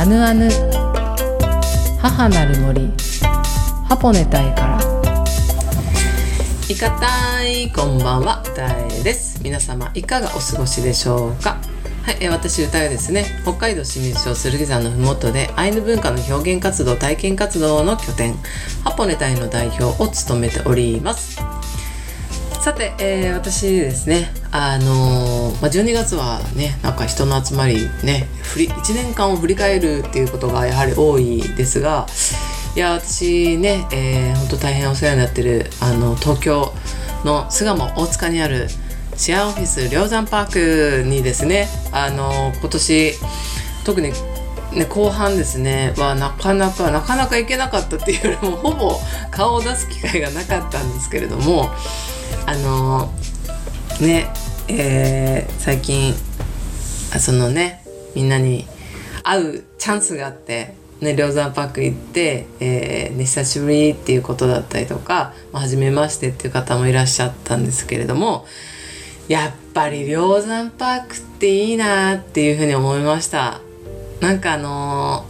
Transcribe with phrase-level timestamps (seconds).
[0.00, 0.48] アヌアヌ。
[2.00, 2.90] 母なる森。
[3.86, 4.80] ハポネタイから。
[6.70, 8.42] いかたいこんばんは。
[8.42, 9.42] 歌えです。
[9.42, 11.58] 皆様いかがお過ごしでしょうか？
[12.02, 18.36] はい、え私歌えですね北海道清水町剣山のふもとでアイヌ文化の表現活動体験活動の拠点
[18.82, 21.42] ハポネタイの代表を務めております。
[22.60, 32.06] さて、えー、私ですねあのー、まあ、12月はねなんか人の集まりねり1年間を振り返るっていうことがやはり多いですが
[32.76, 36.74] いや私ね、えー、本当大変お世話になってるあの東京
[37.24, 38.68] の巣鴨大塚にある
[39.16, 43.14] シェアオフィス梁山パークにですねあの今年
[43.86, 44.12] 特に
[44.72, 49.00] ね、後半ですねはなかなかなかなか行けなかったっていうよりもほぼ
[49.32, 51.70] 顔を出す機会がなかったんですけれども
[52.46, 53.12] あの
[54.00, 54.32] ね
[54.68, 56.14] えー、最近
[57.18, 57.84] そのね
[58.14, 58.66] みんなに
[59.22, 68.44] 会うチャンスがあってね、梁山パーク行って、えー、ね、久しぶりっていうことだったりとか、まあ、初めましてっていう方もいらっしゃったんですけれども
[69.26, 73.60] やっぱり梁山パークっていいなっていうふうに思いました。
[74.20, 75.24] なんかあの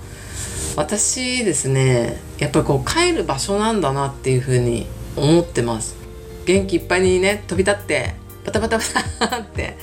[0.75, 6.00] ー、私ですねやっぱりこう帰る場所なんだなっていうふうに思ってます。
[6.53, 8.85] 元気いっぱいにね飛び立ってバタバタバ
[9.29, 9.77] タって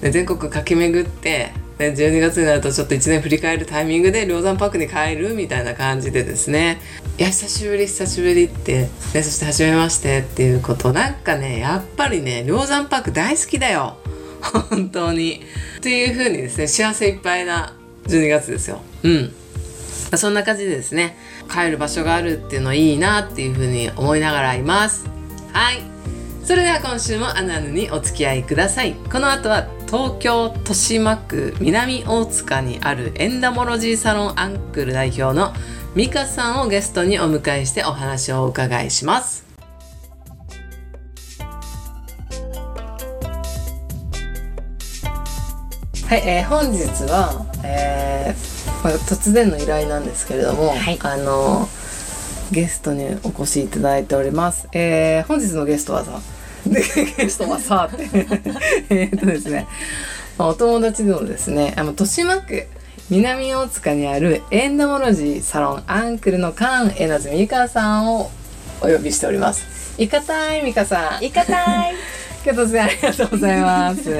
[0.00, 6.78] で全国駆け巡ってで12月になるとちょっと1年振り返るタイミングで梁山パークに帰るみたいな感じでですね。
[7.18, 10.92] いや久しぶり久しぶりってでそして初めましてっていうこと。
[10.92, 13.96] なんかねやっぱりね梁山パーク大好きだよ。
[14.70, 15.42] 本当に。
[15.78, 18.82] っていう風にですね幸せいっぱいな12月ですよ。
[19.02, 19.32] うん。
[20.16, 21.16] そんな感じでですね
[21.50, 25.06] 帰る場所があるっていうのいいなっていう風に思いながらいます。
[25.52, 25.89] はい。
[26.50, 28.94] それでは今週もアナヌにお付き合いください。
[28.94, 35.52] この後は東京豊島区南大塚にあるエンダモロジーサロンアンクル代表の
[35.94, 39.44] ミカさんをゲストにお迎えしてお話をお伺いします。
[46.08, 51.68] はい、えー、本日は、えー、まあ、突然の依頼なんですけれども、はい、あの
[52.50, 54.66] ゲストにお越しいただいております。
[54.72, 56.20] えー、本日のゲストはさ
[56.66, 56.82] で
[57.16, 58.08] ゲストはさって。
[58.90, 59.66] えっとですね、
[60.38, 62.66] まあ、お友達のですねあの豊島区
[63.10, 68.30] 南大塚にあるエンドモロジーサロンアンクルのカンエナズミカさんを
[68.80, 70.00] お呼びしております。
[70.00, 71.24] いかたいミカさん。
[71.24, 71.94] いかたい
[72.44, 74.10] 今日突然ありがとうございます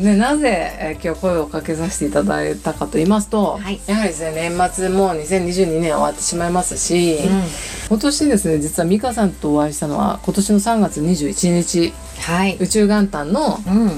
[0.00, 7.42] でなぜ、えー、今日声をかけさせていただいたかと言いますと、はい、やはりですね年末もう2022年終わってしまいますし、うん、
[7.88, 11.92] 今年ですね実は美香さんとお会いしたのは今年の3月21日、
[12.22, 13.90] はい、宇宙元旦の,、うん、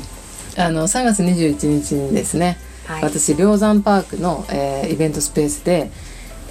[0.63, 2.57] あの3月21日にですね、
[2.87, 5.91] はい、私梁山パークの、えー、イベントスペースで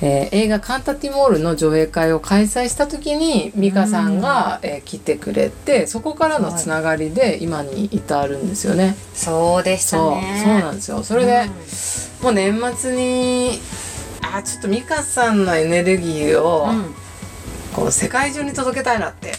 [0.02, 8.96] えー、映画「カンタティモール」の上映会を開催した時に美香さんが、えー、来てくれてそこからのつながりで今に至るんですよね。
[9.14, 10.44] そうでしたね。
[10.44, 11.04] そうなんですよ。
[11.04, 11.50] それで、
[12.22, 13.60] うん、もう年末に
[14.22, 16.96] あちょっと美香さんのエネルギーを、うん、
[17.74, 19.34] こう世界中に届けたいなって。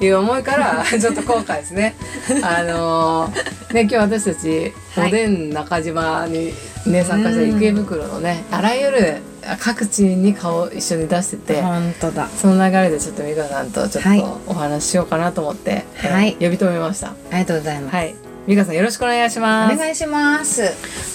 [0.00, 1.96] いう思いから ちょっと今回ですね。
[2.42, 6.54] あのー、ね今日私たちおでん中島に
[6.86, 9.16] ね参加した池袋のねあらゆる
[9.60, 12.28] 各地に顔一緒に出してて本当だ。
[12.28, 17.08] その流れでちょっと美香さんとちょっとお話ししようかなと思って、はい、呼び止めました。
[17.08, 18.14] ありがとうございます、はい。
[18.46, 19.74] 美香さんよろしくお願いします。
[19.74, 20.62] お願いします。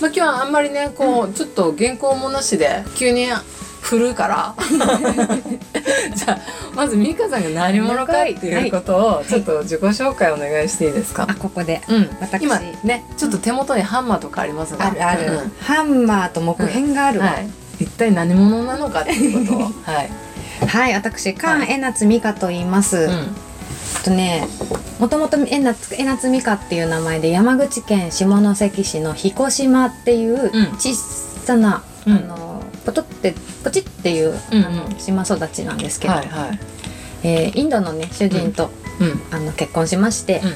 [0.01, 3.27] まあ今日はあんまりねこう、うん、ちょっと原稿もなしで急に
[3.83, 4.55] 振るから
[6.15, 6.39] じゃあ
[6.73, 19.61] まず美香さんが何者かっていうことをちょっと自己紹介お願いしていいですか、あここで、うん、私今ねちょっと手元にハンマーとかありますが、あるある、うん、ハンマーと木片があるわ、はい一体何者なのかっていうことを。
[19.83, 20.09] はい、
[20.67, 23.35] はい、私菅江夏美香と言います、うん、
[24.03, 24.47] とね
[24.99, 36.59] もともと江夏江夏美香っていう名前で山口県下関市の彦島っていう小さな、うん、あのポトってポチっていう、うんうん、あの島育ちなんですけど、はいはい、
[37.23, 38.69] えー、インドのね主人と、
[38.99, 40.55] うん、あの結婚しまして、うんうん、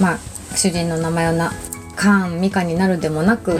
[0.00, 0.18] まあ
[0.56, 1.52] 主人の名前をな
[1.96, 3.58] カーンミカになるでもなく、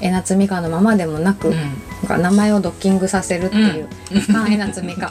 [0.00, 5.10] 江夏美香のままでもなく、うん、名前をドッキングさせるっていう、うん、菅江夏美香、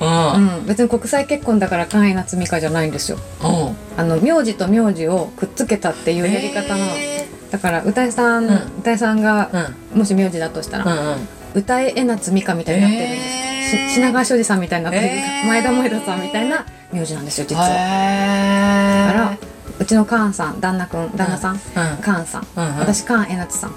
[0.00, 3.18] うん、別に国際結婚だから菅江夏美香じゃないんですよ、
[3.96, 6.86] あの名字と名字をくっつけたっていうやり方の、
[7.50, 8.46] だから歌いさん、
[8.78, 9.50] 歌いさんが、
[9.94, 11.16] もし名字だとしたら、
[11.54, 13.18] 歌え江夏美香みたいになってるんで
[13.90, 15.08] す、品川庄司さんみたいになってる、
[15.46, 17.68] 前田萌田さんみたいな名字なんですよ実は。
[17.68, 19.23] だからう
[19.94, 21.60] ちのカーンさん旦那くん旦那さん、うん、
[22.02, 23.76] カーンさん、うんうん、私カーンえなつさん、うん、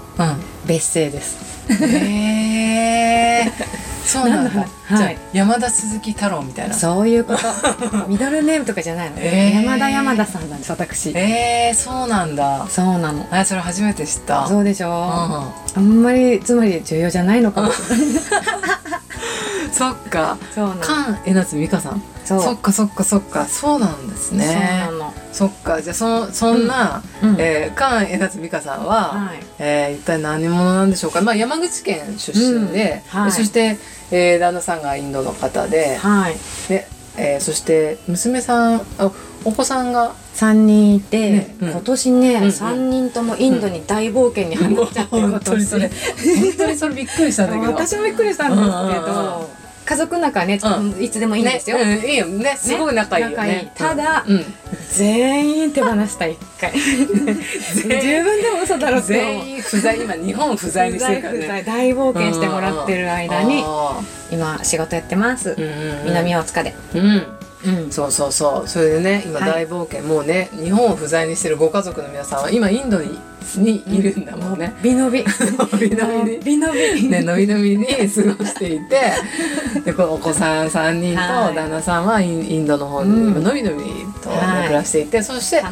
[0.66, 1.48] 別姓です。
[1.72, 3.52] へえ。
[4.04, 6.74] そうなんだ、はいじゃあ山田鈴木太郎みたいな。
[6.74, 7.42] そういうこと。
[8.08, 9.52] ミドルネームとかじゃないの、え。
[9.54, 11.12] ー山田山田さんなんです私。
[11.14, 12.66] えー、そうなんだ。
[12.70, 13.26] そうなの。
[13.30, 14.48] あそれ初めて知った。
[14.48, 15.82] そうでしょ、うん。
[15.82, 17.70] あんまりつまり重要じゃないのかも。
[19.70, 20.38] そっか。
[20.54, 20.82] そうなの。
[20.82, 22.02] 菅江夏美香さん。
[22.24, 22.42] そう。
[22.42, 23.46] そっかそっかそっか。
[23.46, 24.46] そうなんですね。
[24.46, 24.52] そ
[24.94, 24.97] うなの、
[25.32, 29.40] そっかじゃあそのそんな、うんえー、菅江夏美香さんは、はい。
[29.58, 33.20] えー一体何者なんでしょうか、まあ、山口県出身で,、うん。
[33.20, 33.32] はい。
[33.32, 33.78] そして、
[34.10, 36.36] えー旦那さんがインドの方ではい。
[36.68, 36.86] で、
[37.16, 39.10] えーそして娘さんあ
[39.44, 41.70] お子さんが3人いて、ねうん。
[41.70, 42.48] 今年ね、うんうん。
[42.48, 45.88] 3人ともインドに大冒険に入っちゃってる 本当にそれ。
[45.88, 47.72] 本当にそれびっくりしたんだけど。
[47.72, 49.50] 私もびっくりしたんですけうんうんうんど
[49.88, 50.60] 家族の中はね、
[50.98, 51.96] ういつでもいいんですよ、ね。
[51.96, 52.26] うん、いいよ。
[52.26, 53.36] ねすごい仲いいよね。
[53.36, 53.70] 仲いい。
[53.74, 54.44] ただうん。
[54.90, 56.72] 全員手放した一回。
[56.76, 57.96] 自分
[58.42, 63.98] でも嘘だろって全員不在今日本不在にしてるから不在ね大冒険してもらってる間にあ
[64.30, 66.04] 今仕事やってます、ーうんうんうん。
[66.08, 68.68] 南大塚で、うんうん、そうそうそう。
[68.68, 69.66] それでね今はい。
[69.66, 73.18] 大冒険、もうね日本を不在にしてるご家族の皆さんは今インドに
[73.56, 75.24] にいるんだもんね、びのび。
[75.24, 76.38] 伸び伸びに。
[76.44, 77.08] びのび。
[77.08, 77.94] ね、のびのびに過
[78.34, 79.12] ごしていて。
[79.84, 81.48] でこのお子さん3人はい。
[81.50, 83.30] と旦那さんはインインドの方にうん。
[83.30, 83.84] 今のびのび
[84.22, 84.64] とはい。
[84.64, 85.62] 暮らしていて、そして、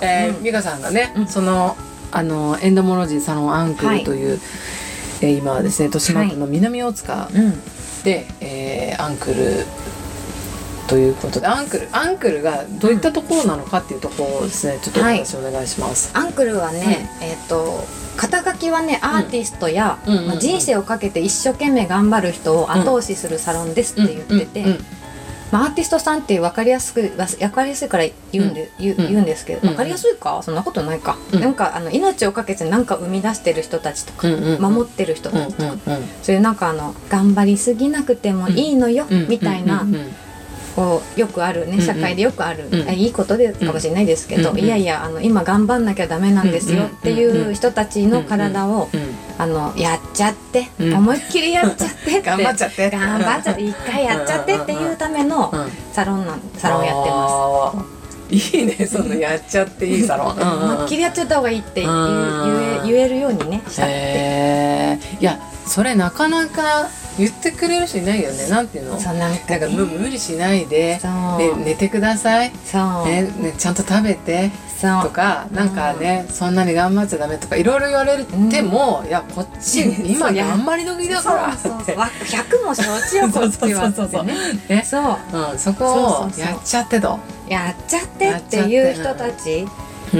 [0.00, 1.26] えー美香さんがね、うん。
[1.26, 1.76] その
[2.10, 4.40] あのエンドモロジーサロンアンクルという、
[5.20, 7.60] えー今はですね豊島区の南大塚うん。
[8.02, 9.66] で、えーアンクル
[10.88, 16.16] ということでアンクルアンクルがどういったところなのかっていうところをですねちょっとお話お願いします。
[16.16, 17.84] アンクルはね、えっ、と
[18.16, 20.12] 肩書きはねアーティストや、うん。
[20.12, 24.78] うんうんまあ、人生をかけて一生懸命頑張る人を後押しするサロンですって言ってて、うんうん
[25.52, 29.24] まあ、アーティストさんって分かりやすくわ分かりやすいから言うんで、言ううん。
[29.24, 29.68] ですけどうん。
[29.70, 30.40] 分かりやすいか？
[30.42, 31.40] そんなことないか、うん。
[31.40, 35.80] なんかあの命をかけて何か生み出してる人たちとか、うんうん守ってる人うんたちとか、うん
[36.22, 39.28] そういうなんかあの頑張りすぎなくてもいいのよ、うん。
[39.28, 40.12] みたいな、うんうん
[40.76, 41.78] こうよくあるうんうん。
[41.78, 42.88] ね社会でよくある、うん。
[42.88, 44.64] あいいことでかもしれないですけど、うんうん。
[44.64, 49.00] いやいやあの今頑張んなきゃダメなんですよっていう人たちの体を、うん
[49.38, 50.94] あのやっちゃって、うん。
[50.94, 52.90] 思いっきりやっちゃってって 頑張っちゃって。
[52.90, 57.16] 頑張っちゃって一回やっちゃってっていうためのうんサロンなんサロンやってま
[57.74, 57.96] ます
[58.56, 60.36] いいねそのやっちゃっていいサロン。
[60.36, 60.42] す。
[60.42, 64.98] 思いっきりやっちゃった方がいいって言え言えるようにねしたって。
[65.20, 66.88] いやそれなかなか
[67.18, 68.48] 言ってくれる人いないよね。
[68.48, 69.00] なんていうの？
[69.00, 69.58] そうなんか。
[69.68, 70.98] 無無理しないで。
[71.00, 71.38] そう。
[71.38, 74.50] で寝てください、そう、ねね、ちゃんと食べて。
[74.78, 75.02] そう。
[75.04, 80.46] とかなんかね、そんなに頑張っちゃダメとかいろいろ言われても、いやこっち今 そうや。
[80.46, 81.56] 頑張り時だから。
[81.56, 81.98] そうそうそう。
[81.98, 84.22] わ100も承知よこっちはそうそうそうそう。
[84.22, 84.76] ってね。
[84.76, 84.84] ね。
[84.84, 85.16] そう。
[85.52, 87.18] うん、そこをやっちゃってと。
[87.48, 89.66] やっちゃってっていう人たち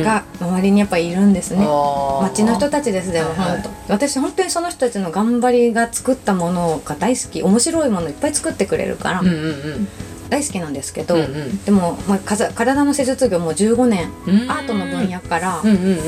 [0.03, 1.65] が周りにやっぱいるんですね。
[1.67, 2.23] あー。
[2.23, 3.63] 町の人たちですでもはいはい。
[3.63, 7.43] 本当、私本当にその人たちの頑張りが作ったものが大好き。
[7.43, 9.89] 面白いものいっぱい作ってくれるからうんうん
[10.29, 11.65] 大好きなんですけど、うんうん。
[11.65, 14.51] でも、まあ、体の施術業もう15年うん。
[14.51, 15.99] アートの分野からうんうんうんうん。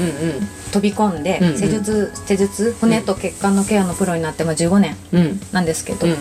[0.72, 1.56] 飛び込んで、うんうん。
[1.58, 5.40] 施術施術骨と血管のケアのプロになっても15年うん。
[5.52, 6.18] なんですけど、うんうん。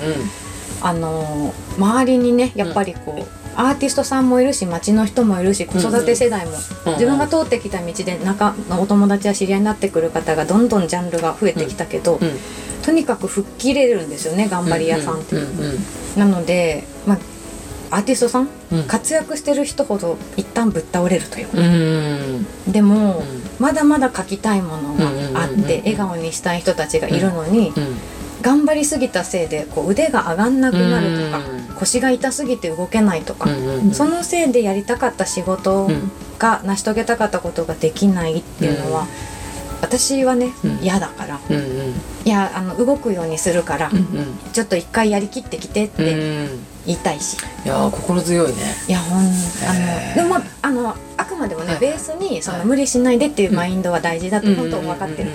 [0.81, 6.57] あのー周りにねやっぱりこう、アーティストさんもいるし町の人もいるし子育て世代も、うん
[6.93, 12.29] 自分が通ってきた道で仲のお友達や知り合いになってくる方がどんどんジャンルが増えてきたけど、うん
[12.83, 15.35] とにかく吹っ切れるんですよね頑張り屋さんって。
[15.35, 15.77] うんうん
[16.17, 17.15] なので、ま
[17.91, 18.83] あ、アーティストさん、うん。
[18.85, 23.25] 活躍してる人ほど一旦ぶっ倒れるというか、うんうんでも、うん。
[23.59, 25.63] まだまだ描きたいものがあうんうんうんうん。
[25.65, 27.97] って笑顔にしたい人たちがいるのに、うん
[28.39, 33.49] 頑張りすぎたせいでこう腕が上がんなくなるとか、うん腰が痛すぎて動けないとか、
[33.93, 36.11] そのせいでやりたかった仕事うん。
[36.39, 39.07] が成し遂げたかったことができないっていうのは、うん。
[39.81, 40.79] 私はねうん。
[40.83, 41.39] 嫌だから、
[42.25, 44.05] いやあの動くようにするから、うん
[44.53, 46.15] ちょっと一回やりきってきてっうんてう
[46.55, 46.59] ん。
[46.85, 48.55] 言いたいし、いやー心強いね。
[48.87, 51.79] いやほんあのでもまああのあくまでもね、はい。
[51.79, 55.31] ベースにそのはい無理しないでっていうマインドは大事だと本当分かってる、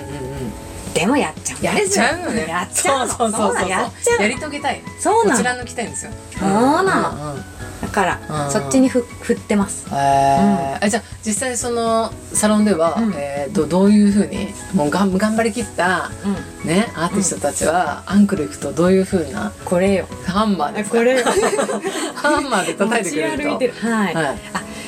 [0.93, 1.65] でもやっちゃう。
[1.65, 2.45] やっちゃうよね。
[2.47, 3.13] やっちゃうの。
[3.13, 5.37] そうそうそうやっちゃうやり遂げたいそうなの。
[5.37, 6.81] こちらのきたいんですよそうな
[7.11, 7.35] の
[7.81, 9.85] だから、うんそっちにふ振ってます。
[9.89, 10.85] へー。
[10.85, 13.13] あじゃあ実際そのサロンでは、うん。
[13.15, 16.09] えーどどういうふうにもうがん頑張りきった
[16.63, 16.67] うん。
[16.67, 20.07] ねアーティストたちは、アンクル行くとどういうふうなこれよ。
[20.25, 20.97] ハンマーですか？
[20.99, 21.25] これよ。
[22.15, 23.49] ハンマーで叩いてくれると。
[23.49, 23.73] 持ち歩いてる。
[23.91, 24.25] はい、はい。
[24.25, 24.33] あ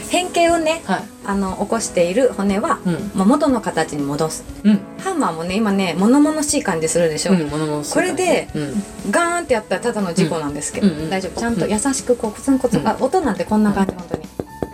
[0.09, 1.03] 変形をねはい。
[1.27, 3.12] あの起こしている骨は、うん。
[3.15, 4.43] まあ、元の形に戻す。
[4.63, 4.79] うん。
[5.00, 8.83] ハンマーもね今ね物々しい感じするでしょ、うんこれでうん。
[9.12, 11.39] ガーンってやったらただの事故なんですけど、うんうん大丈夫。
[11.39, 12.88] ちゃんと優しくこうコツンコツン、うん。
[12.88, 14.24] あ音なんてこんな感じ本当に。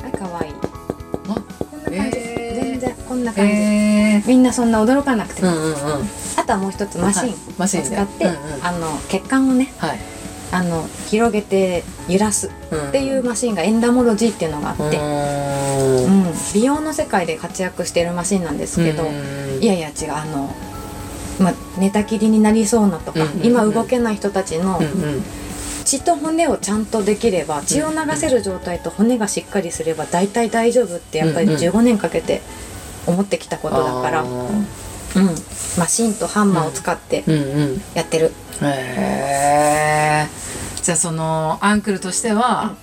[0.04, 0.54] はい可愛い。
[0.54, 1.36] あ
[1.86, 2.64] こんな感じです、へー。
[2.64, 5.76] 全然こんな感じ、へえみんなそんな驚かなくても、うんうんうん。
[6.38, 8.66] あととはもう一つマシンを使って、うんうん。
[8.66, 10.00] あの血管をねはい
[10.52, 16.24] あの広げて揺らすっていうマシンがエンダモロジーっていうのがあって、ううん。
[16.24, 19.64] ん美容の世界で活躍しているマシンなんですけど、うん。
[19.64, 20.54] いやいや違うあの、
[21.40, 23.46] まあ、寝たきりになりそうなとか、うんうんうん。
[23.46, 25.24] 今動けない人たちのうんうん。
[25.86, 31.54] 血と骨をちゃんとできれば血を流せる状態と骨がしっかりすれば大体大丈夫ってやっぱりうん。
[31.54, 32.42] うん15年かけて
[33.08, 34.66] 思ってきたことだから、あうん、ー
[35.78, 37.38] マシンとハンマーを使ってうんう
[37.74, 40.28] んやってる、へえ
[40.82, 42.76] じゃあそのアンクルとしては、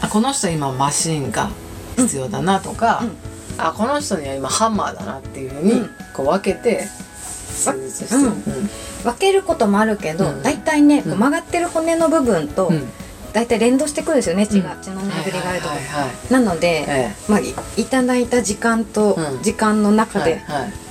[0.00, 1.50] あこの人今マシンが
[1.96, 3.16] 必要だなとか、うん。
[3.58, 5.90] あこの人には今ハンマーだなっていうふうにうん。
[6.12, 8.14] こう分けてして。
[8.14, 8.42] る、うん。
[9.04, 10.42] 分けることもあるけど、うん。
[10.42, 12.88] 大体ね、曲がってる骨の部分とうん。
[13.32, 14.80] 大体連動してくるんですよね血が、うん。
[14.82, 19.42] 血の巡りがあるとこはいはいはいなので、えまあ、いいただいた時間とうん。
[19.42, 20.42] 時間の中で、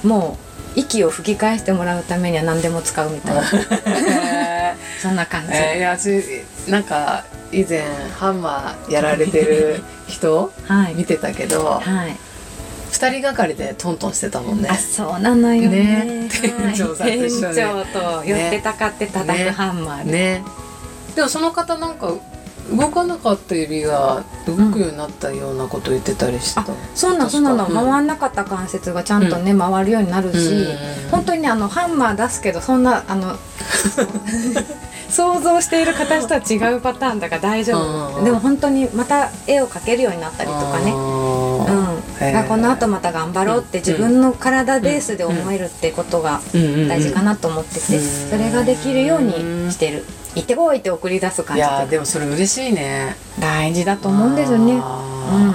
[0.03, 0.44] もう
[0.75, 3.41] 息を吹き返してもらうためには何でも使うみたいな。
[3.87, 7.83] へそんな感じ、ーえーいや私なんか以前
[8.17, 10.95] ハンマーやられてる人 はい。
[10.95, 12.15] 見てたけどはい。
[12.91, 14.69] 二人がかりでトントンしてたもんね。
[14.71, 15.69] あそうなのよね。
[15.69, 16.29] ね。
[16.29, 16.73] はい。
[16.73, 17.55] 店長さんと一緒に。
[17.55, 20.43] 店長と寄ってたかって叩くハンマーで、ね。
[21.15, 22.13] でもその方なんか
[22.71, 27.73] 動かなかった指が動くようになったようなこと言ってたりしてた、あそうなのそうなの、うん。
[27.73, 31.09] 回んなかった関節がちゃんとね、回るようになるし、うん。
[31.11, 33.35] 本当にねあのハンマー出すけどそんなあの
[35.09, 38.25] 想像している形とは違うパターンだから大丈夫、うん。
[38.25, 40.91] でも本当にまた絵を描けるようになったりとかね。
[40.91, 48.29] うん、この後また頑張ろうって自分の体ベースで思えるってことが大事かなと思ってて、うん。
[48.29, 50.05] それができるようにしてる
[50.35, 51.65] 行ってこいって送り出す感いじ。
[51.65, 53.15] でやーでもそれ嬉しいね。
[53.39, 54.81] 大事だと思うんですよね。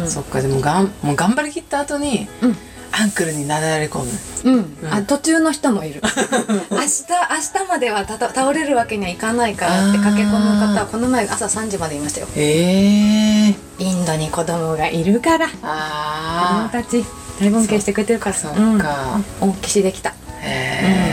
[0.01, 0.09] うん。
[0.11, 2.57] そっかでもがんもう頑張りきった後に、うん。
[2.93, 4.11] アンクルになだれ込む。
[4.45, 4.93] うん、うん。
[4.93, 6.01] あ途中の人もいる。
[6.71, 12.27] 明日明日まではたた倒れるわけにはいかないからって駆け込む方はこの前朝3時までいましたよ。
[12.37, 15.47] ええー、インドに子供がいるから。
[15.47, 17.05] 子供あたち
[17.41, 18.37] 大尊敬してくれてるから。
[18.37, 18.79] そっうん。
[18.79, 20.11] か、大きしできた。
[20.11, 21.10] へえ、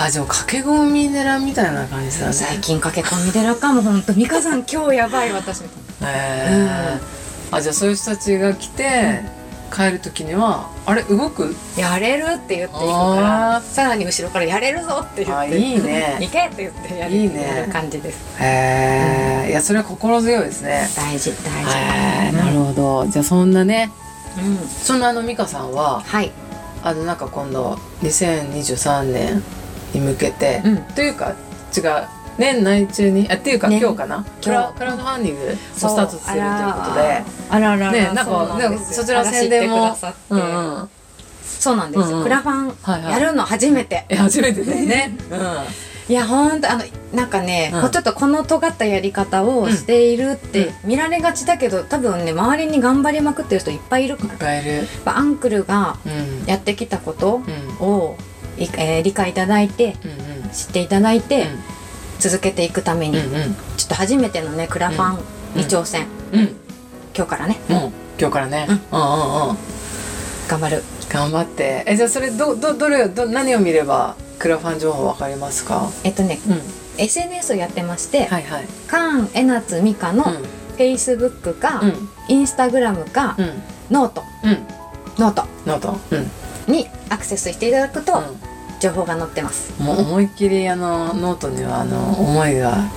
[0.00, 2.32] あじゃあ駆け込み寺みたいな感じだね。
[2.32, 6.12] 最近駆け込み寺かも本当美香さん今日やばい私みたいな。
[6.12, 6.14] へ
[6.94, 7.00] え、
[7.50, 9.22] あじゃあそういう人たちが来て、
[9.74, 11.52] 帰る時にはあれ動く？
[11.76, 13.20] やれるって言っていくかあ
[13.56, 15.58] らさらに後ろからやれるぞって言あって。
[15.58, 16.16] いいね。
[16.20, 17.42] 行けって言ってやるいいね。
[17.42, 18.20] やる感じです。
[18.40, 20.88] へえ、いやそれは心強いですね。
[20.96, 22.36] 大事大事。
[22.36, 23.06] なるほど。
[23.08, 23.90] じゃあそんなね
[24.38, 24.58] うん。
[24.68, 26.30] そんなあの美香さんははい。
[26.84, 29.42] あのなんか今度2023年
[29.94, 30.76] に向けて、うん。
[30.94, 31.34] というか
[31.76, 31.84] 違う。
[32.38, 33.80] 年内中にあっていうか、ね。
[33.80, 34.24] 今日かな？
[34.42, 37.24] クラクラウドファンディングをスタートするということで。
[37.50, 39.96] あらあらねなんかそちら宣伝も。
[41.42, 42.22] そうなんですよ、うんうん。
[42.22, 45.16] クラファンはいはいやるの初めて、え初めてだよね、
[46.08, 47.90] いやほんとあのなんかね、うん。
[47.90, 54.28] ちょっとこの尖ったやり方をしているって見られがちだけど多分ね周りに頑張りまくってる人いっぱいいるから。
[54.28, 54.88] うん、いっぱいいる。
[55.06, 56.44] アンクルがうん。
[56.46, 57.40] やってきたこと
[57.80, 58.14] うん
[58.58, 60.14] を、いえー理解いただいてうんう
[60.46, 60.50] ん。
[60.50, 61.46] 知っていただいて、
[62.18, 63.54] 続けていくために、うんうん。
[63.76, 65.18] ちょっと初めてのねクラファン
[65.54, 66.40] に挑戦、うん。
[66.40, 66.56] うん。
[67.16, 67.58] 今日からね。
[67.68, 69.56] もう今日からね、うん、うんうんうん。
[70.48, 70.82] 頑張る。
[71.08, 71.84] 頑張って。
[71.86, 75.90] えじゃあそれどどどれど何を見ればクラファン情報わかりますか？
[76.04, 76.60] えっとねうん。
[76.98, 78.64] SNS をやってまして、はいはい。
[78.88, 80.44] カーン・エナツ・ミカのうん。
[80.76, 82.08] Facebook か、うん。
[82.28, 83.62] インスタグラムか、うん。
[83.90, 84.22] ノート。
[84.44, 84.66] うん。
[85.18, 85.44] ノート。
[85.66, 85.98] ノート。
[86.10, 86.30] うん
[86.68, 88.22] にアクセスしていただくと、
[88.80, 89.72] 情報が載ってます。
[89.82, 92.88] もう思いっきりあのノートにはあの思いが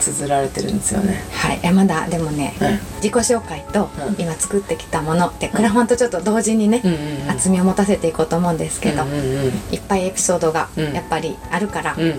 [0.00, 1.22] 綴られてるんですよね。
[1.32, 1.60] はい。
[1.62, 4.16] えまだでもね、うん自己紹介と、うん。
[4.18, 9.24] 今作ってきたものってクラファンとちょっと同時にね、うんうん厚みを持たせていこうと思うんですけど、うんうんうん
[9.70, 10.92] いっぱいエピソードがうん。
[10.92, 12.14] やっぱりあるから、うん。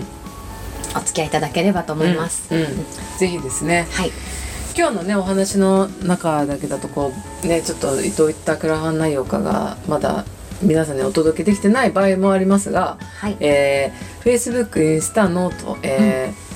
[0.96, 2.62] お付き合いいただければと思います、うん。
[2.62, 2.68] うん。
[3.18, 3.88] ぜひですね。
[3.90, 4.12] はい。
[4.76, 7.12] 今日のねお話の中だけだとこ
[7.44, 10.24] うねちょっとどういったクラファン内容かがまだ
[10.62, 13.36] 皆さんにお届けできてない場合もありますが、はい。
[13.40, 16.50] えー、Facebook インスタノート、えー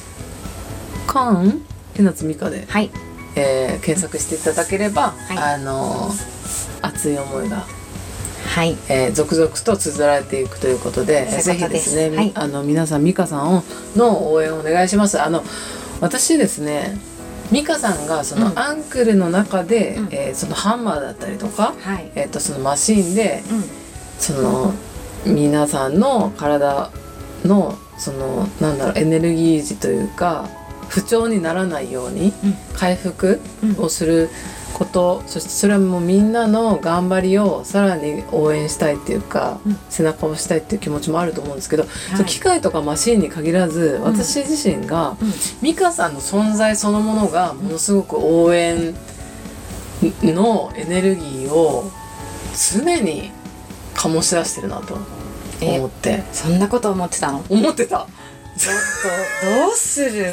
[1.06, 2.90] カーン手夏美香で、はい。
[3.37, 5.38] えー検索していただければ、い。
[5.38, 6.11] あの
[6.82, 7.64] 熱い思いが
[8.54, 8.76] はい。
[8.88, 12.32] えー続々と綴られていくということでういうことでひですすね、はい。
[12.34, 13.62] あの皆さん美香さんを
[13.96, 15.20] の応援をお願いします。
[15.20, 15.42] あの
[16.00, 16.99] 私ですね
[17.52, 18.58] 美香さんがその、うん。
[18.58, 20.08] アンクルの中で、うん。
[20.11, 22.11] えーそのハンマーだったりとか、はい。
[22.14, 23.83] えー、とそのマシンでうん
[24.18, 24.75] その
[25.26, 26.90] 皆さんの体
[27.44, 30.49] のそのなんだろうエネルギー値というか
[30.88, 32.54] 不調にならないようにうん。
[32.75, 33.40] 回復
[33.78, 34.28] をする
[34.75, 39.78] ことそしてそれはもうみんなの頑張りをさらに応援したいっていうか、うん。
[39.88, 45.33] 背中を押したいっていう気持ちもあると思うんですけど、その機械とかマシンに限らず私自身が、うん。
[45.62, 48.94] 美香さんの存在そのものがものすごく応援
[50.23, 51.90] のエネルギーを
[52.76, 53.33] 常に
[53.94, 54.98] 醸し出してるなと
[55.60, 56.22] 思って。
[56.32, 57.44] そんなこと思ってたの？
[57.48, 58.06] 思ってた。
[58.56, 58.74] ちょっ
[59.42, 60.32] とどうする？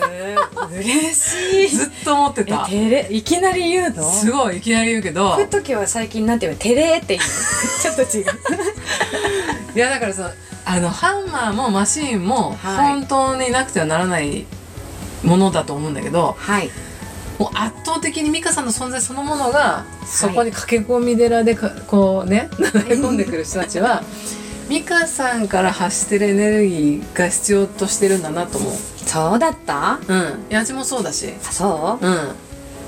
[0.72, 1.68] 嬉しい。
[1.76, 2.68] ずっと思ってた。
[2.70, 3.08] え照れ？
[3.12, 4.04] いきなり言うの？
[4.12, 5.32] すごいいきなり言うけど。
[5.32, 6.58] こういう時は最近なんていうの？
[6.60, 7.22] 照れって言う
[7.82, 8.26] ちょっと違う。
[9.76, 10.30] いやだからその
[10.66, 12.94] あのハンマーもマシーンもはい。
[12.94, 14.46] 本当になくてはならない
[15.24, 16.70] ものだと思うんだけど、はい
[17.42, 24.04] もう圧倒的に美香さんの存在そのものがそこに駆け込み寺でかこうね流れ込んでくる人たちは
[24.70, 28.74] 美香さんから発してるエネルギーが必要としてるんだなと思う。
[28.74, 30.00] そうだった？
[30.08, 30.20] うん、
[30.50, 32.06] いや私もそうだし、あそう？
[32.06, 32.36] うん、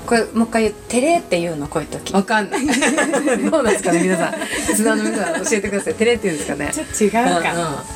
[0.06, 2.66] これもう一回言う照れって言うのこういう時わかんない。
[3.50, 4.34] どうなんですかね皆さん、
[4.68, 5.94] リスナーの皆さん教えてください。
[5.94, 6.70] 照れって言うんですかね。
[6.72, 7.42] ちょっと違うかうんうん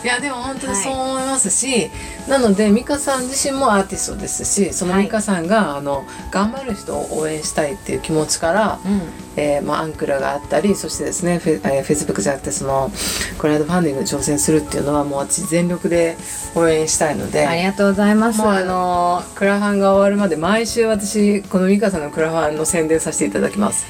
[0.04, 1.90] いやでも本当にそう思いますし、
[2.28, 9.02] なので美香さん自身もアーティストですしその美香さんが、あの頑張る人を応援したいっていう気持ちから、うん
[9.38, 12.90] えーまあ、アンクラがあったりそしてですねフェ,、えー、フェイスブックじゃなくてその
[13.38, 16.16] クラウドファンディングに挑戦するっていうのはもう私全力で
[16.56, 17.46] 応援したいので。
[17.46, 23.86] ありがとうございますもうあのクラファンが終わるまで毎週私この美香さんのクラファンの宣伝させていただきます。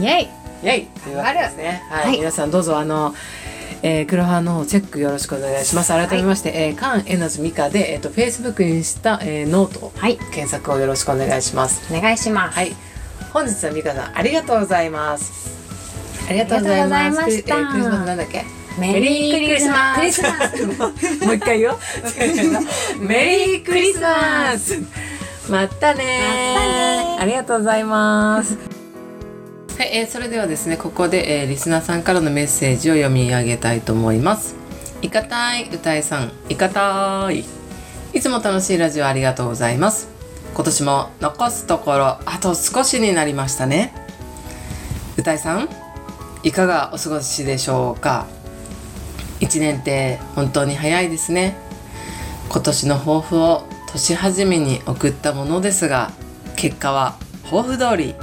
[0.00, 1.82] イェイイェイというわけですね。
[1.90, 3.14] はい、はい皆さんどうぞあの、
[3.82, 5.88] えー、クラファンの方チェックよろしくお願いします。
[5.88, 11.82] 改めまして、えー、カンエナズミカでえっ、とフェイスブックにした、えー、ノートはい検索をよろしくお願いします。
[11.94, 12.74] お願いしますはい、
[13.32, 15.50] 本日はミカさんありがとうございます。
[16.28, 17.24] ありがとうございます。
[17.24, 18.44] クリスマスなんだっけ？
[18.78, 21.24] メリークリスマス。
[21.24, 21.78] もう一回言おう。
[23.06, 24.78] メリークリスマス。
[25.50, 28.56] またねまたねありがとうございます。
[29.76, 34.54] はい、えーそれではですね、ここで、えーリスナーさんからのメッセージを読み上げたいと思います。
[35.02, 37.44] いかたい歌いさん、いかたい。
[38.12, 40.08] いつも楽しいラジオありがとうございます。
[40.54, 43.94] 今年も残すところあと少しになりましたね。
[45.16, 45.68] 歌いさん、
[46.42, 48.26] いかがお過ごしでしょうか？
[49.40, 51.56] 一年って本当に早いですね。
[52.50, 56.12] 今年の抱負を年始めに送ったものですが、
[56.56, 58.14] 結果は抱負通り。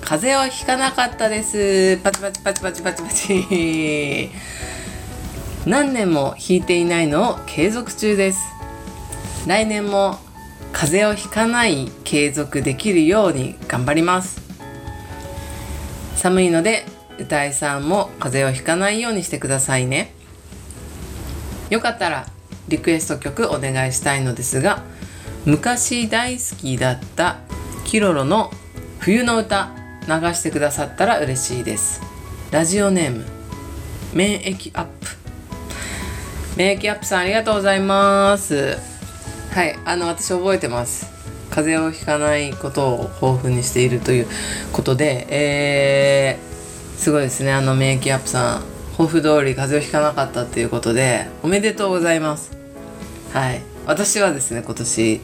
[0.00, 1.98] 風邪をひかなかったです。
[1.98, 4.30] パチパチパチパチパチパチ。
[5.66, 8.40] 何年もひいていないのを継続中です。
[9.46, 10.20] 来年も
[10.78, 14.42] 風邪をひかない継続できるように頑張ります。
[16.16, 16.84] 寒いので
[17.18, 20.12] 歌いさんも風邪をひかないようにしてくださいね。
[21.70, 22.26] よかったら
[22.68, 24.82] リクエスト曲お願いしたいのですが
[25.46, 27.38] 昔大好きだった
[27.86, 28.50] キロロの
[28.98, 29.70] 冬の歌
[30.06, 32.02] 流してくださったら嬉しいです
[32.50, 33.24] ラジオネーム
[34.12, 35.06] 免疫アップ
[36.56, 38.95] 免疫アップさんありがとうございます
[39.50, 41.06] はいあの私覚えてます。
[41.50, 44.26] 風邪をひかないことを抱負にしているという
[44.72, 47.52] ことでえー、すごいですね。
[47.52, 48.76] あの免疫アップさん。
[48.96, 52.56] 抱負通り風邪をひかなかったっていうことでおめでとうございます。
[53.32, 53.60] はい。
[53.86, 55.20] 私はですね今年、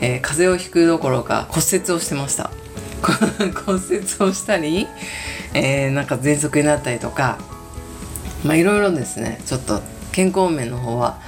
[0.00, 2.50] えー風邪をひくどころか骨折をしてました。
[3.66, 4.86] 骨折をしたり、
[5.52, 7.38] えーなんか喘息になったりとか
[8.44, 9.40] まあいろいろですね。
[9.44, 9.82] ちょっと
[10.12, 11.18] 健康面の方は、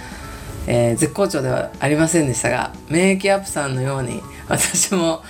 [0.70, 5.22] えー絶好調ではありませんでしたが免疫アップさんのように 私も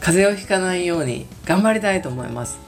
[0.00, 2.58] 風邪をひかないように頑張りたいと思います。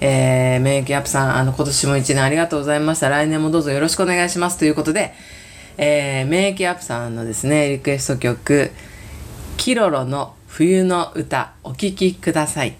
[0.00, 3.08] えー、免疫アップさん、あの、今年も一年ありがとうございました。
[3.08, 4.58] 来年もどうぞよろしくお願いします。
[4.58, 5.14] ということで、
[5.78, 8.70] えー、免疫アップさんのですね、リクエスト曲、
[9.56, 12.76] キロロの冬の歌、お聴きください。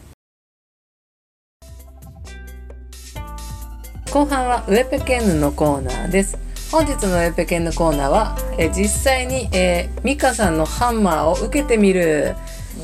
[4.12, 6.45] 後半はウェペケンヌのコーナーです。
[6.70, 12.34] 本日のウェペケンヌコーナーは、えー実際に、えー、ミカさんのハンマーを受けてみる。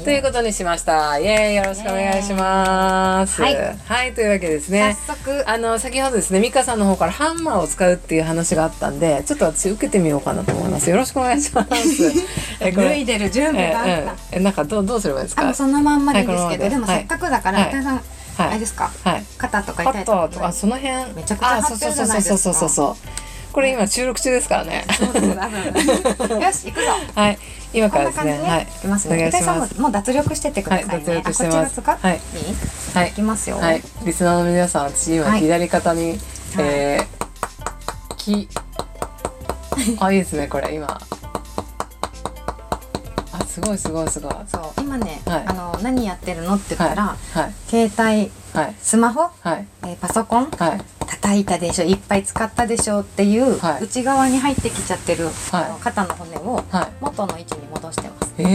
[0.05, 1.19] ということにしました。
[1.19, 1.55] イエーイ。
[1.57, 3.43] よろしくお願いします。
[3.43, 3.57] はい。
[3.85, 4.97] はい、というわけですね。
[5.07, 5.45] 早速。
[5.49, 10.89] あの先ほどですね美香さんの方からハンマーを使うっていう話があったんでちょっと私受けてみようかなと思います。
[10.89, 11.71] よろしくお願いします。
[12.61, 15.53] えこ脱れいでる準備があった、えなんかどうどうすればいいですか？
[15.53, 16.79] そのまんまでいいですけど、はいで。
[16.79, 17.73] もせっかくだから、はい。
[18.39, 18.91] あれですか？
[19.05, 19.25] はい。
[19.37, 21.13] 肩とか痛いとかトとかその辺。
[21.15, 22.97] めちゃくちゃそうそうそうそうそうそう
[23.53, 24.85] これ今収録中ですからね。
[24.89, 26.89] よし行くぞ。
[27.15, 27.39] はい。
[27.75, 28.33] 今からですね。
[28.33, 28.81] はい感じねい。
[28.81, 29.15] きますね。
[29.15, 29.43] 伊お願いします。
[29.43, 31.81] 藤さんももう脱力してってください脱力してます。
[31.81, 32.21] はい。
[32.95, 33.09] はい。
[33.11, 33.57] いきますよ。
[33.57, 33.83] はい。
[34.05, 35.41] リスナーの皆さん私今はい。
[35.41, 36.19] 左肩に、
[36.59, 38.49] えー、き
[40.01, 41.01] あいいですねこれ今。
[43.47, 44.35] すごいすごいすごい。
[44.51, 44.81] そう。
[44.81, 45.45] 今ね、はい。
[45.47, 47.53] あの何やってるのって言ったら、はい。
[47.69, 48.75] 携帯はい。
[48.81, 49.67] スマホ、はい。
[49.83, 50.81] えーパソコンはい
[51.23, 53.85] 叩いたでしょいっぱい使ったでしょっていう、はい。
[53.85, 55.65] 内側に入ってきちゃってる、はい。
[55.65, 58.43] あの肩の骨をは元の位置に戻してます。
[58.43, 58.49] いへ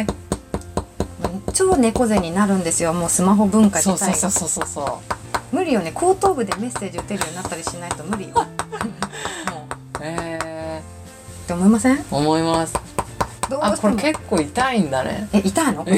[0.00, 0.06] え
[1.54, 4.14] 超猫背になるんですよもうスマホ文化自体が。
[4.16, 5.00] そうそうそうそうそ
[5.52, 5.56] う。
[5.56, 8.34] 無理よね後頭部でメッセージ打てるようになったりしないと無理よ。
[8.34, 8.42] も
[10.00, 10.82] うへえ
[11.44, 12.04] って思いません？
[12.10, 12.74] 思います。
[13.60, 15.28] あこれ結構痛いんだね。
[15.32, 15.84] え痛いの？
[15.88, 15.94] 痛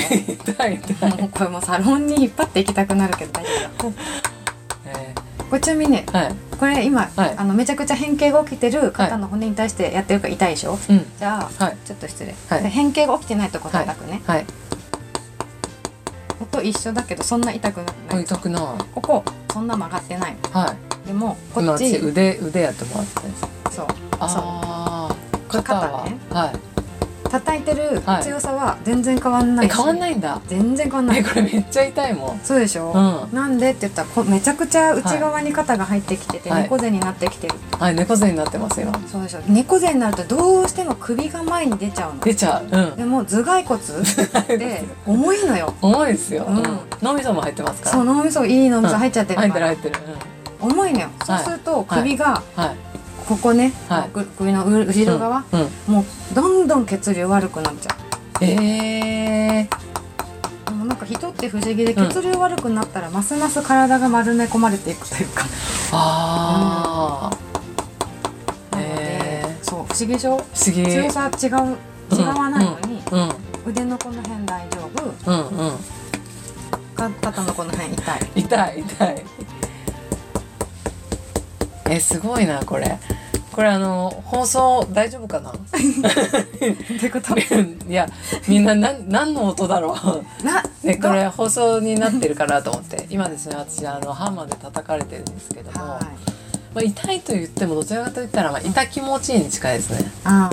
[0.68, 1.16] い痛い。
[1.20, 3.92] もうこれもうサロンに引っ張っていきたくなるけど大丈夫
[5.54, 6.04] これちなみにね。
[6.08, 6.34] ーはい。
[6.58, 7.34] これ今、はい。
[7.36, 11.06] あのめちゃくちゃ変形が起きてる肩の骨に対してやってるから痛いでしょ、うん。
[11.16, 11.76] じゃあ、はい。
[11.84, 12.34] ちょっと失礼、
[12.68, 14.46] 変形が起きてないとこ叩くね、はい。
[16.40, 17.76] 音一緒だけどそんな痛く
[18.10, 18.24] ない。
[18.24, 18.62] 痛くない。
[18.96, 20.36] ここそんな曲がってない。
[20.50, 21.06] はい。
[21.06, 23.12] でもこ今っち私腕腕やってもらって
[23.70, 23.86] そう。
[24.18, 26.18] ああ肩は肩ね。
[26.30, 26.73] はい
[27.40, 28.22] 叩いてるはい。
[28.22, 30.40] 強さは全然変わんないし、え変わんないんだ。
[30.46, 31.18] 全然変わんない。
[31.18, 32.40] えこれめっちゃ痛いもん。
[32.44, 33.36] そうでしょ、うん。
[33.36, 36.62] なんでって言ったらこめちゃくちゃ内側に肩が入ってきてて、はい。
[36.62, 37.94] 猫背になってきてる、はい。
[37.96, 39.40] 猫背になってます今そうでしょ？
[39.48, 42.20] 猫背になるとどうしても首が前に出ちゃうの。
[42.20, 42.64] 出ちゃう。
[42.70, 42.96] うん。
[42.96, 43.80] でも頭蓋骨？
[43.82, 45.74] って重いのよ。
[45.82, 46.56] 重いですよ、うん。
[46.58, 46.80] うん。
[47.02, 47.96] 脳みそも入ってますから。
[47.96, 50.16] そう脳みそいい脳みそ入っちゃってる入っから、てる入ってる、
[50.60, 51.08] 重いのよ。
[51.26, 52.76] そうすると首がうん、はい
[53.26, 54.08] ここね、はい。
[54.10, 57.94] く首のう後ろ側、うん、うん、もうどんどん血流悪くなっちゃ
[58.40, 58.44] う。
[58.44, 59.68] えー、
[60.66, 65.44] でもなんか人って不思議でうん血流悪くなったらますます体が丸め込まれていくというか、
[65.92, 70.36] ああ、なので、えそう不思議でしょ？
[70.36, 70.84] 不思議。
[70.84, 71.76] 強さ違う
[72.14, 73.28] 違わないのに、うん
[73.66, 75.30] 腕のこの辺大丈夫。
[75.30, 75.76] うんうん。
[76.94, 78.18] か肩のこの辺痛い。
[78.36, 79.24] 痛い痛い
[81.90, 82.98] えすごいなこれ。
[83.52, 85.50] これあの放送大丈夫かな？
[85.54, 85.54] っ
[87.00, 87.36] てこと？
[87.88, 88.08] いや
[88.48, 89.96] みんな何何の音だろ
[90.42, 90.44] う？
[90.44, 93.06] なね、これ放送になってるかなと思って。
[93.10, 96.02] 今ですね私あのハンマーで叩かれてるんですけども、はい。
[96.74, 100.10] まあ、痛いと言ってもどちらかといったら、まあ、痛気持ちいいに近いですね。
[100.26, 100.50] うんうん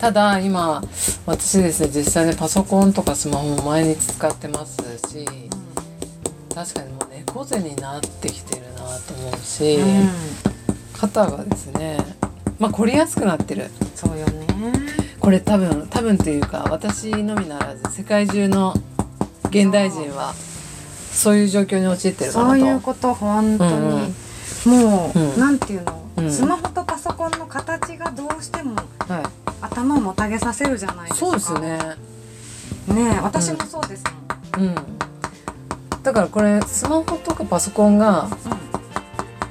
[0.00, 0.82] ただ今
[1.26, 4.78] 私ですね実際にパソコンとかスマホも毎日使ってます
[5.10, 5.26] し
[6.54, 10.10] 確かにもう猫背になってきてるなと思うし、うん、うん、
[11.00, 11.96] 肩がですね
[12.58, 13.70] まあ凝りやすくなってる。
[13.94, 14.46] そうよね。
[15.18, 18.74] これ多分多分というか私のみならず世界中の
[19.48, 20.34] 現代人は
[21.10, 21.36] そう。
[21.36, 22.60] いう状況に陥ってるかなと。
[22.60, 24.14] そういうこと本当に、
[24.66, 25.40] もう、うん。
[25.40, 26.30] なんていうの、うん。
[26.30, 29.22] スマホとパソコンの形がどうしてもはい。
[29.62, 31.26] 頭をもたげさせるじゃないですか。
[31.26, 31.78] そうですね。
[32.94, 34.04] ねえ私もそうです
[34.58, 34.74] もん、うん。
[36.02, 38.28] だからこれスマホとかパソコンが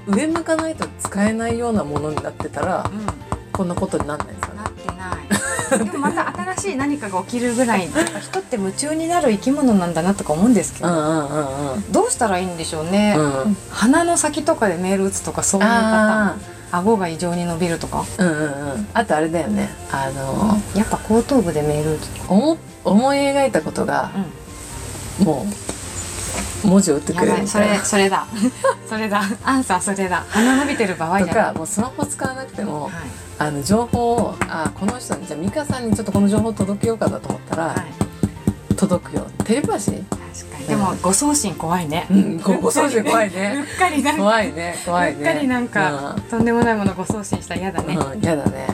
[0.09, 2.89] 上向かないと使えないようなものになってたら
[3.51, 4.61] こんなことになんないですよね。
[4.61, 5.85] なってない。
[5.85, 7.87] でもまた新しい何かが起きるぐらい
[8.21, 10.89] 人って夢中になる生き物なんだなとか思うんですけど、
[11.91, 13.57] どうしたらいいんでしょうね、うん。
[13.69, 15.91] 鼻の先とかでメール打つとかそういうパターン。
[15.91, 16.35] あ
[16.71, 18.05] 顎が異常に伸びるとか。
[18.17, 18.45] ーうんうんう
[18.77, 18.87] ん。
[18.93, 19.69] あとあれだよね。
[19.91, 24.11] あのやっぱ後頭部でメール打つとか思思い描いたことが
[25.19, 25.68] もう
[26.63, 27.47] 文字を打ってくれる。
[27.47, 28.25] それそれだ。
[28.87, 29.21] それだ。
[29.43, 30.25] アンサーそれだ。
[30.29, 32.91] 鼻伸びてる場合とかもうスマホ使わなくてもはい。
[33.37, 38.75] あの情報をあこの人にじゃあ美香さんにちょっとこの情報届けようかなと思ったら、はい。
[38.75, 39.25] 届くよ。
[39.45, 40.67] テレパシー確かに。
[40.67, 42.07] でも誤送信怖いね。
[42.09, 44.21] うんごご送信怖い うっねかりなんか。
[44.21, 48.67] 怖いね怖いうねっかりなんか、とんでもないもの誤送信したら嫌だね、うん、うん、やだね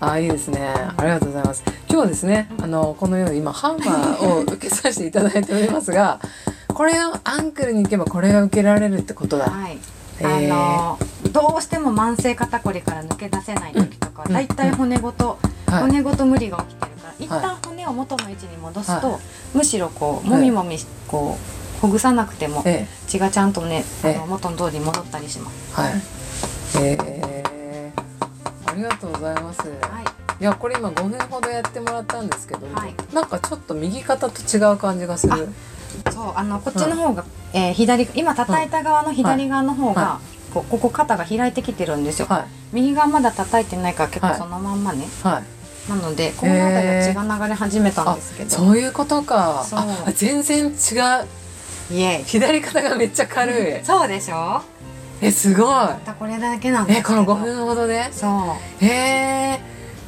[0.00, 0.74] あいいですね。
[0.96, 1.62] ありがとうございます。
[1.88, 6.20] 今日はですねあのこのように今ハンマーを受けさせていただいておりますが
[6.72, 9.50] これをアンクルに行けばこれが受けられるってことだ。
[9.50, 9.78] はい。
[10.20, 10.54] えー。
[10.54, 10.98] あの
[11.32, 14.32] どうしても慢性肩こりから抜け出せない時とかはうん。
[14.32, 15.82] だいたい骨ごと、はい。
[15.82, 19.18] 骨ごと無理が起きてるから一旦骨を元の位置に戻すと、は
[19.52, 21.36] むしろこうもみもみこ
[21.78, 24.12] うほぐさなくてもえ血がちゃんとねあえ。
[24.12, 25.74] えの元の通りに戻ったりします。
[25.76, 25.92] えはい。
[26.78, 27.19] えー、あ
[28.80, 29.72] りがとうございます、はい。
[30.40, 32.94] いやこれ今5分ほどやってもらったんですけど、はい。
[33.14, 35.48] なんかちょっと右肩と違う感じがする。
[36.10, 40.20] そうあのこっちの方が、えー左今叩いた側の左側の方が、は
[40.54, 42.44] こうここ肩が開いてきてるんですよ、はい。
[42.72, 44.34] 右側まだ叩いてないから結はい。
[44.34, 45.90] 構そのまんまね、はい。
[45.90, 49.64] なのでこの辺りは血が流れ始めたんあですけど、そういうことか。
[49.68, 49.80] そう。
[49.80, 50.74] あ全然違う。
[52.24, 53.84] 左肩がめっちゃ軽い。
[53.84, 54.62] そうでしょ？
[55.22, 55.66] えすごい。
[55.66, 58.08] またこれだけなんえこのけど5分ほどで？
[58.12, 58.26] そ
[58.80, 58.84] う。
[58.84, 59.60] へえ。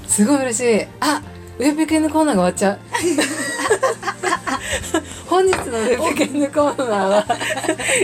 [0.07, 0.87] すごい嬉しい。
[1.01, 1.22] あ
[1.59, 2.79] ウェブ系のコーナーが終わっちゃう。
[5.29, 7.27] 本日のウェブ系のコーナーは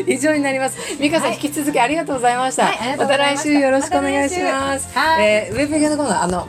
[0.07, 0.77] 以上になります。
[0.99, 1.35] 美香さん、はい。
[1.37, 3.17] 引き続きありがとうございました、はいまた。
[3.17, 6.47] 来週よろしくお願いします、まえーウェブ系のコーナーあの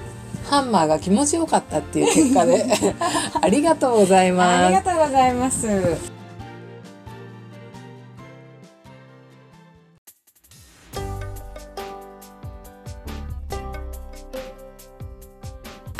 [0.49, 2.65] ハンマーが気持ちよかったっていう結果で。
[3.41, 4.65] ありがとうございます。
[4.65, 6.18] ありがとうございます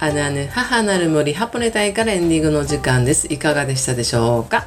[0.02, 3.28] あぬあぬ母なる森ハポネ隊からエンディングの時間です。
[3.34, 4.66] いかがでしたでしょうか？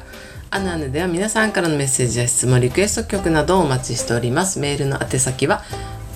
[0.51, 4.59] アナヌでは皆さんからのメッセージや質問リクエスト曲などをお待ちしております。
[4.59, 5.63] メールの宛先は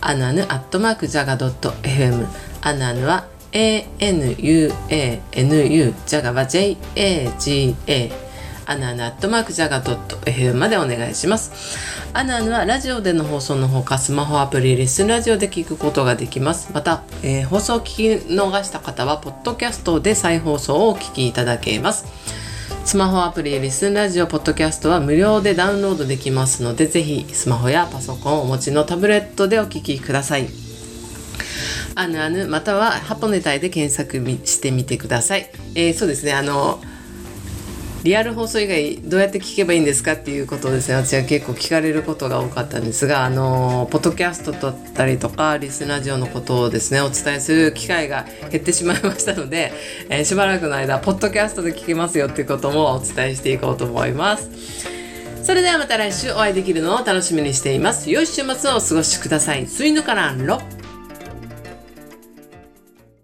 [0.02, 2.28] アナヌアットマークジャガドット FM
[2.62, 8.12] アナヌは ANUANU ジャガは JAGA
[8.70, 11.80] アナヌアットマークジャガドット FM までお願いします。
[12.14, 16.74] アナヌはラジオでの放送のほかスマホアプリリスンラジオで聞くことができます。
[16.74, 22.08] また、えー、放送を聞き逃した方はポッドキャストで再放送をお聞きいただけます。
[22.84, 30.50] スマホアプリリスンラジオポッドキャストは無料でダウンロードできますのでぜひスマホやパソコンをお持ちのタブレットでお聞きください。
[31.96, 36.80] あぬあぬまたはハポネタイで検索してみてください、えー、そうですねあの
[38.08, 40.96] リアル放送以外どうやって聞けばいいんですかっていうことですね。
[40.96, 49.74] 私は結構聞かれることが多かったんですがあのポッドキャストだったりとかリスナージオのことをですねお伝えする機会が減ってしまいましたので、
[50.08, 54.50] えー、しばらくの間ポッドキャストで聞けますよっていうこともお伝えしていこうと思います。
[55.44, 58.10] それではまた来週お会いできるのを楽しみにしています。
[58.10, 59.68] 良い週末をお過ごしください。
[59.68, 60.62] スイヌカランロ